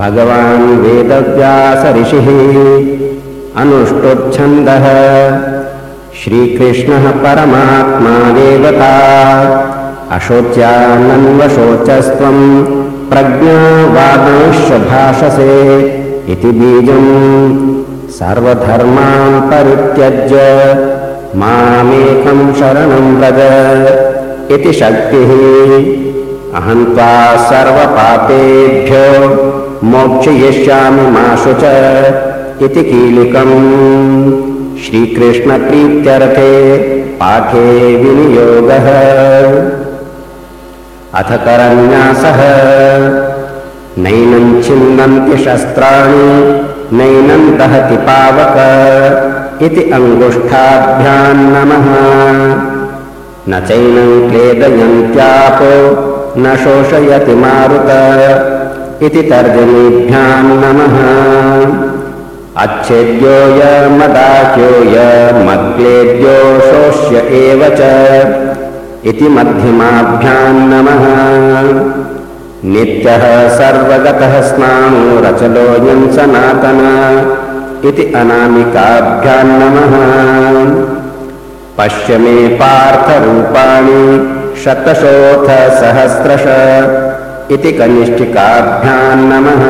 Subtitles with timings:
[0.00, 2.28] भगवान् वेदव्यासऋषिः
[3.62, 4.86] अनुष्टुप्छन्दः।
[6.24, 8.94] श्रीकृष्णः परमात्मा देवता
[10.16, 12.44] अशोच्यानन्वशोचस्त्वम्
[13.10, 15.56] प्रज्ञावादंश्च भाषसे
[16.32, 17.10] इति बीजम्
[18.18, 20.36] सर्वधर्मान् परित्यज्य
[21.40, 23.40] मामेकं शरणं व्रज
[24.52, 25.30] इति शक्तिः।
[26.58, 27.14] अहं त्वा
[27.50, 29.06] सर्वपापेभ्यो
[29.92, 31.64] मोक्षयिष्यामि मा शुच
[32.62, 33.56] इति कीलिकम्।
[34.84, 36.52] श्रीकृष्णप्रीत्यर्थे
[37.20, 38.86] पाठे विनियोगः
[41.14, 42.40] अथ करन्यासः
[43.98, 46.60] नैनं छिन्दन्ति शस्त्राणि
[46.96, 48.56] नैनं दहति पावक।
[49.62, 51.86] इति अङ्गुष्ठाभ्याम् नमः।
[53.48, 55.72] न चैनं क्लेदयन्त्यापो
[56.38, 57.90] न शोषयति मारुत।
[59.02, 60.98] इति तर्जनीभ्याम् नमः।
[62.56, 67.80] अच्छेद्यो य मदाख्यो य मद्क्लेद्यो शोष्य एव च
[69.08, 71.04] इति मध्यमाभ्याम् नमः।
[72.64, 76.80] नित्यः सर्वगतः स्नाणोरचलोऽयम् सनातन
[77.88, 79.94] इति अनामिकाभ्याम् नमः।
[81.78, 84.02] पश्य मे पार्थरूपाणि
[84.64, 85.48] शतशोऽथ
[85.80, 86.46] सहस्रश
[87.52, 89.62] इति कनिष्ठिकाभ्याम् नमः।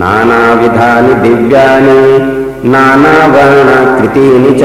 [0.00, 2.00] नानाविधानि दिव्यानि
[2.68, 4.62] नानावर्णकृतीनि च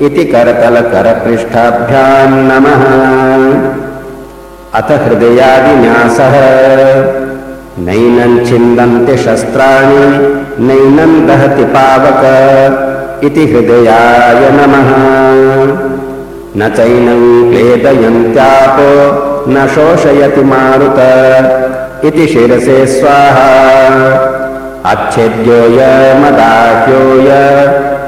[0.00, 2.84] इति करतलकरपृष्ठाभ्याम् नमः।
[4.74, 6.34] अथ हृदयादिन्यासः।
[7.78, 12.22] नैनं छिन्दन्ति शस्त्राणि नैनं दहति पावक
[13.24, 14.90] इति हृदयाय नमः।
[16.56, 19.14] न चैनं क्लेदयन्त्यापो
[19.48, 20.98] न शोषयति मारुत
[22.04, 23.50] इति शिरसे स्वाहा।
[24.86, 27.30] अच्छेद्यो य मदाह्यो य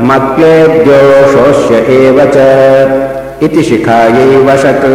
[0.03, 1.01] मक्लेद्यो
[1.33, 2.37] शोष्य एव च
[3.45, 4.87] इति शिखायै वशक्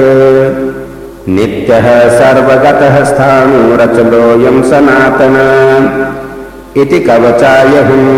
[1.30, 1.88] नित्यः
[2.20, 5.36] सर्वगतः स्थाणुरचलोऽयं सनातन
[6.82, 8.10] इति कवचायहुम्।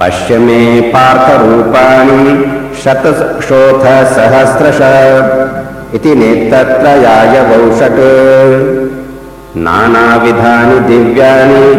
[0.00, 0.60] पश्य मे
[0.94, 2.20] पार्थरूपाणि
[2.84, 4.80] शतशोथसहस्रश
[5.96, 8.00] इति नेत्रत्रयाय वौषट्
[9.56, 11.74] नानाविधानि दिव्यानि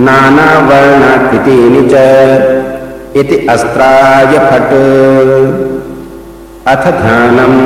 [0.00, 1.94] नानावर्णाकृतीनि च
[3.16, 4.72] इति अस्त्राय फट्।
[6.66, 7.60] अथ ध्यानम्।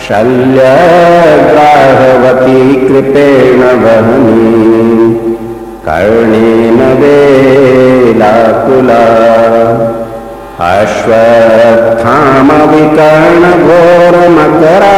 [0.06, 0.56] शल्यग्राहवती
[2.86, 4.48] कृपेण वहनी
[5.86, 9.04] कर्णेन वेलाकुला
[13.70, 14.96] अश्वत्थामविकर्णघोरमकरा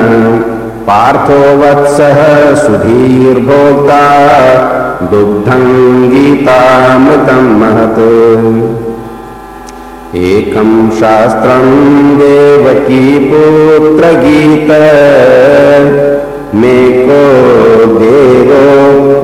[0.87, 2.19] पार्थो वत्सः
[2.55, 4.03] सुधीर्भोक्ता
[5.11, 5.65] दुग्धं
[6.11, 8.01] गीतामृतं महत्।
[10.23, 11.65] एकं शास्त्रं
[12.17, 13.09] देवकीपुत्रगीत
[16.55, 17.23] मेको
[17.99, 18.65] देवो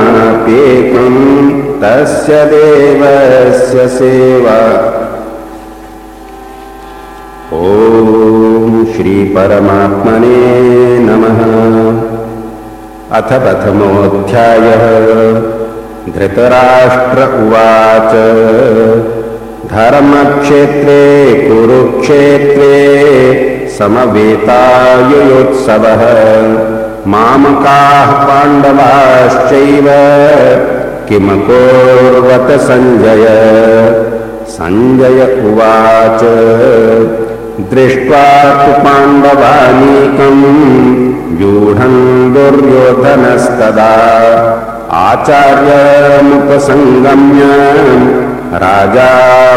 [1.82, 4.58] तस्य देवस्य सेवा।
[7.54, 10.38] ॐ श्रीपरमात्मने
[11.00, 11.40] नमः।
[13.18, 14.84] अथ प्रथमोऽध्यायः।
[16.16, 18.12] धृतराष्ट्र उवाच
[19.70, 21.02] धर्मक्षेत्रे
[21.48, 22.78] कुरुक्षेत्रे
[23.80, 24.42] समवेतायुयोत्सवः।
[27.08, 29.88] मामकाः पाण्डवाश्चैव
[31.10, 33.26] किमकोर्वत सञ्जय
[34.56, 36.22] सञ्जय उवाच
[37.72, 38.26] दृष्ट्वा
[38.62, 40.44] तु पाण्डवानीकम्
[41.38, 42.02] व्यूढम्
[42.34, 43.94] दुर्योधनस्तदा।
[44.92, 46.02] आचार्यमुपसङ्गम्य
[48.54, 49.10] राजा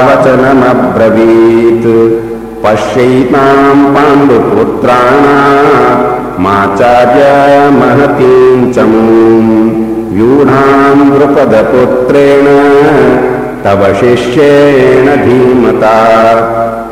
[0.06, 1.86] वचनमब्रवीत्
[2.64, 9.70] पश्यैताम् पाण्डुपुत्राणाम् माचार्यमहतीम् चमूम्
[10.14, 12.46] व्यूढाम् द्रुपदपुत्रेण
[13.64, 15.98] तव शिष्येण धीमता।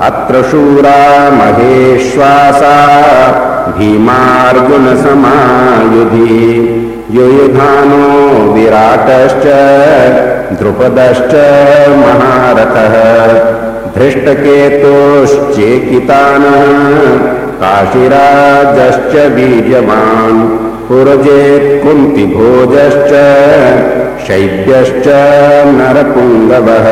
[0.00, 2.76] अत्र शूरा महेश्वासा
[3.78, 4.78] भीमार्जुनसमायुधि।
[7.10, 9.46] युयुधानो विराटश्च
[10.58, 11.32] द्रुपदश्च
[12.02, 12.94] महारथः
[13.96, 16.46] धृष्टकेतोश्चेकितान्
[17.62, 20.40] काशिराजश्च बीजवान्
[20.88, 23.12] पुरजेत् कुन्तिभोजश्च
[24.26, 25.06] शैब्यश्च
[25.78, 26.88] नरपुङ्गवः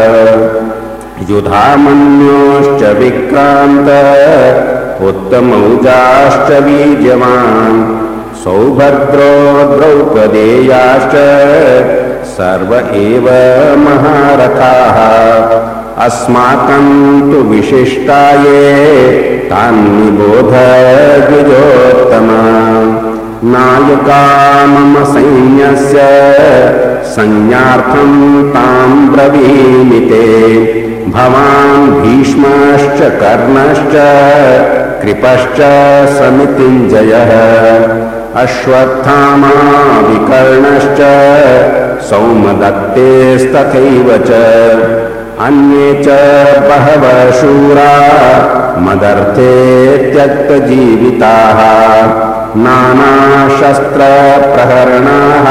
[1.31, 3.88] युधामन्योश्च विक्रान्त
[5.09, 7.81] उत्तमौजाश्च बीजवान्
[8.45, 9.33] सौभद्रो
[9.75, 11.17] द्रौपदेयाश्च
[12.31, 13.27] सर्व एव
[13.85, 14.99] महारथाः।
[16.05, 16.91] अस्माकम्
[17.31, 18.65] तु विशिष्टाये
[19.51, 20.53] तान्निबोध
[21.29, 22.43] द्विजोत्तमा।
[23.45, 24.23] नायका
[24.67, 26.01] मम सैन्यस्य
[29.13, 30.27] ब्रवीमि ते
[31.15, 33.95] भवान् भीष्मश्च कर्णश्च
[35.03, 35.59] कृपश्च
[36.19, 37.33] समितिञ्जयः
[38.37, 39.51] अश्वत्थामा
[40.09, 41.01] विकर्णश्च
[42.11, 44.31] सौमदत्तेस्तथैव च।
[45.41, 46.05] अन्ये च
[46.69, 47.95] बहवः शूरा
[48.79, 49.55] मदर्थे
[50.13, 51.59] त्यक्तजीविताः
[52.57, 55.47] नानाशस्त्रप्रहरणाः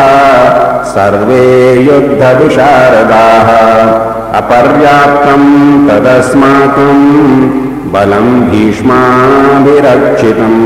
[0.84, 3.50] सर्वे युद्धविशारदाः।
[4.40, 5.50] अपर्याप्तम्
[5.90, 7.06] तदस्माकम्
[7.94, 10.62] बलम् भीष्माभिरक्षितम्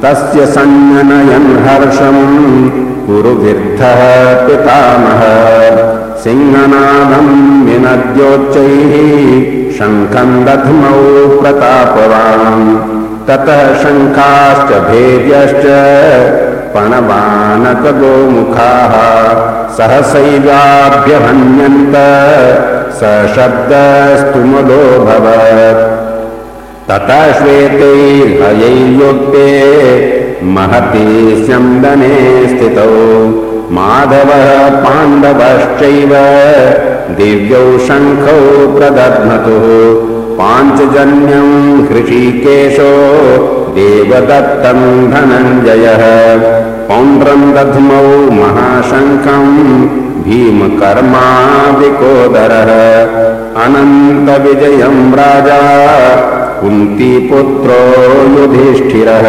[0.03, 2.23] तस्य सञ्जनयन् हर्षम्
[3.07, 4.01] कुरु विद्धः
[4.47, 5.23] पितामह
[6.23, 7.35] सिंहनादम्
[7.67, 8.93] विनद्योच्चैः
[9.79, 11.01] शङ्खम् दध्मौ
[11.41, 12.65] प्रतापवान्।
[13.29, 15.65] ततः शङ्खाश्च भेद्यश्च
[16.75, 18.95] पणवानकगोमुखाः।
[19.77, 21.97] सहसैवाभ्यहन्यन्त
[22.99, 23.01] स
[23.35, 25.83] शब्दस्तुमलोऽभवत्
[26.89, 29.49] ततः श्वेतैर्हयैर्युक्ते
[30.57, 31.09] महति
[31.45, 32.17] स्यन्दने
[32.51, 32.99] स्थितौ
[33.77, 34.49] माधवः
[34.85, 36.13] पाण्डवश्चैव
[37.19, 38.41] दिव्यौ शङ्खौ
[38.77, 39.67] प्रदध्मतुः
[40.39, 41.55] पाञ्चजन्यम्
[41.91, 42.91] हृषीकेशो
[43.77, 46.03] देवदत्तम् धनञ्जयः
[46.89, 48.07] पौण्ड्रम् दध्मौ
[48.41, 49.55] महाशङ्खम्
[50.25, 51.27] भीमकर्मा
[51.81, 52.73] विकोदरः
[53.65, 55.61] अनन्तविजयम् राजा
[56.63, 57.83] कुन्तीपुत्रो
[58.37, 59.29] युधिष्ठिरः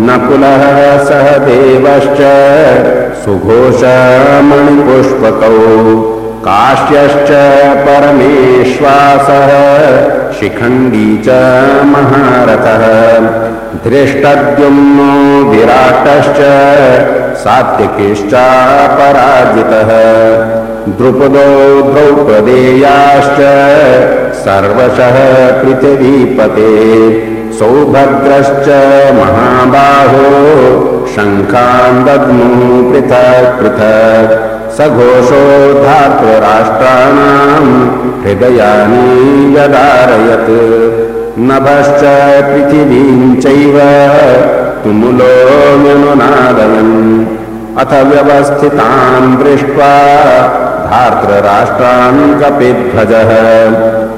[0.00, 0.64] नकुलः
[1.04, 2.20] सह देवश्च
[3.24, 4.24] सुघोषमणिपुष्पकौ।
[6.46, 7.30] काश्यश्च
[7.86, 9.50] परमेश्वासः
[10.40, 11.28] शिखण्डी च
[11.92, 12.84] महारथः।
[13.84, 15.12] धृष्टद्युम्नो
[15.50, 16.40] विराटश्च
[17.36, 18.34] सात्विकिश्चापराजितः
[20.88, 21.48] द्रुपदो
[21.92, 23.40] द्रौपदेयाश्च
[24.36, 25.16] सर्वशः
[25.62, 26.70] पृथिवीपते
[27.58, 28.68] सौभद्रश्च
[29.16, 30.24] महाबाहो
[31.14, 32.48] शङ्खान् दद्मु
[32.90, 34.32] पृथक् पृथक्।
[34.76, 35.42] सघोषो
[35.84, 37.70] धातृराष्ट्राणाम्
[38.24, 39.04] हृदयानि
[39.54, 40.50] व्यदारयत्।
[41.48, 42.02] नभश्च
[42.48, 43.78] पृथिवीम् चैव
[44.84, 45.34] तुमुलो
[45.82, 46.94] व्यनुनादयन्
[47.82, 49.92] अथ व्यवस्थितान् दृष्ट्वा
[50.90, 53.30] धार्तराष्ट्रान् कपिध्वजः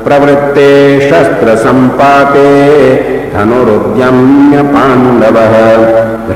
[0.07, 0.71] प्रवृत्ते
[1.11, 2.51] शस्त्रसम्पाते
[3.33, 5.55] धनुरुद्यम्य पाण्डवः।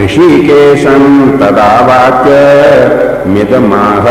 [0.01, 2.33] ऋषिकेशम् तदा वाक्य
[3.33, 4.05] मिदमाह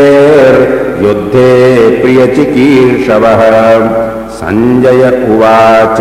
[2.03, 3.41] प्रियचिकीर्षवः।
[4.37, 5.99] सञ्जय उवाच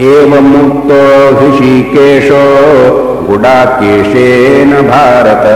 [0.00, 0.96] एवमुक्तो
[1.36, 2.40] हृषीकेशो
[3.26, 5.46] गुडाकेशेन भारत।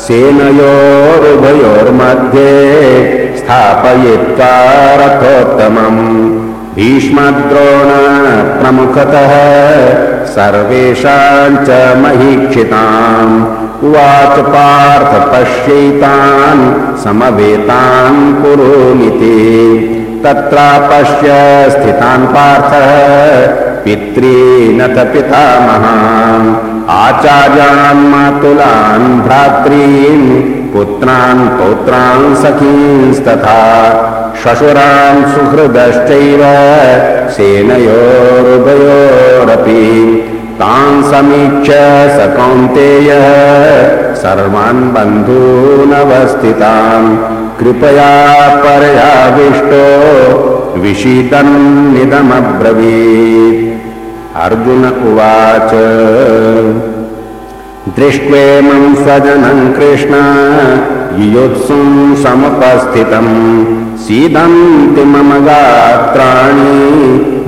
[0.00, 1.24] सेनयोरुभयोर्मध्ये
[3.38, 4.52] स्थापयित्वा
[5.00, 6.37] रथोत्तमम्
[6.78, 7.88] भीष्मद्रोण
[8.58, 9.32] प्रमुखतः
[10.34, 13.32] सर्वेषाम् च महीक्षिताम्
[13.88, 16.62] उवाच पार्थ पश्यैतान्
[17.04, 19.34] समवेतान् कुरुनिति
[20.24, 21.34] तत्रापश्य
[21.74, 22.88] स्थितान् पार्थः
[23.84, 26.48] पित्रीनथ पितामहान्
[26.88, 30.22] आचार्यान् मातुलान् भ्रातॄन्
[30.72, 33.56] पुत्रान् पौत्रान् सखींस्तथा
[34.42, 36.42] श्वशुरान् सुहृदश्चैव
[37.36, 37.94] सेनयोरुभयोरपि
[40.60, 41.74] तान् समीक्ष्य
[42.16, 43.26] स कौन्तेयः
[44.22, 47.10] सर्वान् बन्धूनवस्थितान्
[47.60, 48.12] कृपया
[48.64, 49.84] पर्याविष्टो
[50.82, 53.67] विषीदन्निदमब्रवीत्
[54.38, 55.72] अर्जुन उवाच।
[57.96, 60.14] दृष्ट्वेमं स्वजनं कृष्ण
[61.22, 63.64] युयुत्सुं समुपस्थितम्।
[63.96, 66.74] सीदन्ति मम गात्राणि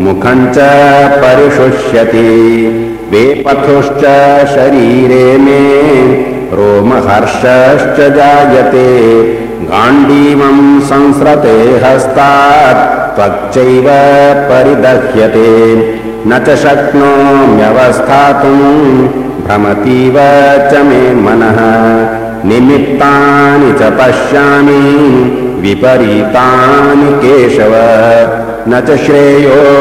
[0.01, 0.59] मुखं च
[1.17, 2.31] परिशुष्यति।
[3.11, 4.01] वेपथुश्च
[4.55, 5.73] शरीरे मे
[6.53, 8.89] रोमहर्षश्च जायते
[9.71, 13.85] गाण्डीवं संस्रते हस्तात् त्वच्चैव
[14.51, 15.77] परिदह्यते।
[16.27, 17.49] न च शक्नोम्यवस्थातुम्
[19.47, 20.15] भ्रमतीव
[20.71, 21.61] च मे मनः।
[22.49, 24.81] निमित्तानि च पश्यामि
[25.61, 27.75] विपरीतानि केशव।
[28.69, 29.81] न च श्रेयोनुपश्यामि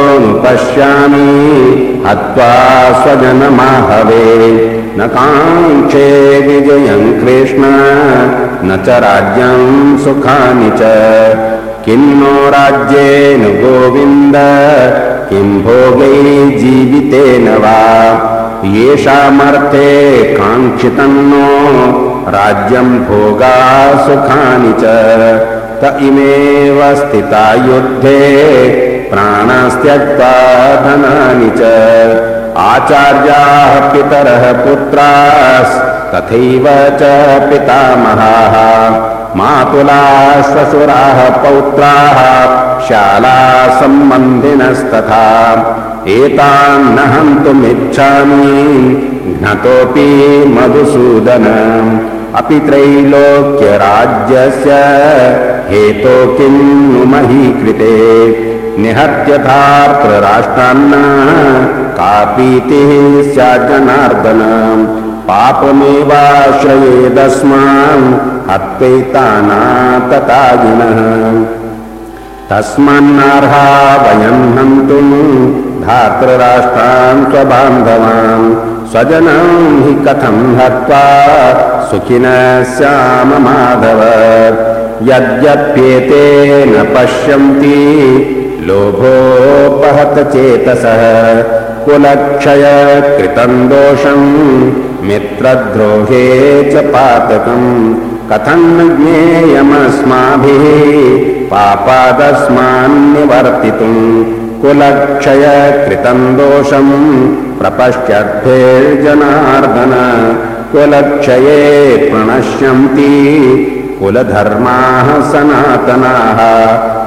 [2.08, 2.54] हत्वा
[3.02, 6.08] स्वजनमाहवे न काङ्क्षे
[6.40, 7.68] विजयम् कृष्ण
[8.68, 10.90] न च राज्यम् सुखानि च।
[11.86, 14.36] किं नो राज्येन गोविन्द
[15.30, 16.18] किं भोगै
[16.60, 17.78] जीवितेन वा?
[18.66, 19.92] येषामर्थे
[20.34, 21.46] काङ्क्षितन्नो
[22.36, 23.56] राज्यम् भोगा
[24.08, 24.98] सुखानि च।
[25.84, 28.20] त इमेव स्थिता युद्धे
[29.14, 30.34] प्राणास्त्यक्त्वा
[30.84, 31.72] धनानि च
[32.58, 36.66] आचार्याः पितरः पुत्रास्तथैव
[37.00, 37.02] च
[37.50, 38.56] पितामहाः
[39.40, 42.20] मातुलाः श्वशुराः पौत्राः
[42.88, 45.28] शालासम्बन्धिनस्तथा
[46.18, 48.52] एतान्न हन्तुमिच्छामि
[49.40, 50.10] घ्नतोऽपि
[50.56, 51.46] मधुसूदन।
[52.40, 54.72] अपि त्रैलोक्यराज्यस्य
[55.70, 56.58] हेतो किं
[56.92, 57.96] नु महीकृते
[58.82, 60.94] निहत्यथार्त्रराष्ट्रान्न
[62.00, 62.92] कापीतिः
[63.34, 64.42] स्याज्जनार्दन
[65.30, 68.08] पापमेवाश्रयेदस्मान्
[68.50, 69.62] हत्वैताना
[70.12, 71.00] ततागिनः
[72.52, 73.66] तस्मान्नार्हा
[74.04, 75.16] वयम् हन्तुम्
[75.84, 78.48] धातृराष्ट्रान् स्वबान्धवान्
[78.92, 81.06] स्वजनम् हि कथम् हत्वा
[81.92, 82.42] सुखिनः
[82.74, 84.02] स्याम माधव।
[85.10, 86.26] यद्यप्येते
[86.66, 87.80] न पश्यन्ति
[88.68, 91.02] लोभोपहत चेतसः।
[91.86, 92.64] कुलक्षय
[93.18, 94.28] कृतम् दोषम्
[95.08, 96.26] मित्रद्रोहे
[96.72, 97.70] च पातकम्
[98.32, 98.68] कथम्
[98.98, 100.66] ज्ञेयमस्माभिः
[101.52, 104.02] पापादस्मान्निवर्तितुम्
[104.62, 105.46] कुलक्षय
[105.86, 106.94] कृतम् दोषम्
[107.60, 109.94] प्रपश्यद्भिर्जनार्दन
[110.72, 111.60] कुलक्षये
[112.12, 113.14] प्रणश्यन्ति
[114.00, 116.40] कुलधर्माः सनातनाः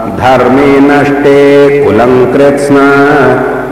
[0.08, 1.38] धर्मे नष्टे
[1.84, 2.76] कुलम् कृत्स्न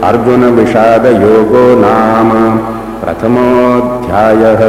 [0.10, 2.32] अर्जुनविषादयोगो नाम
[3.04, 4.62] प्रथमोऽध्यायः